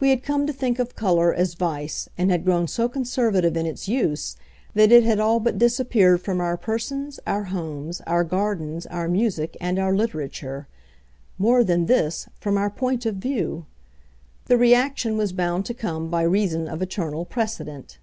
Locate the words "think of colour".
0.54-1.30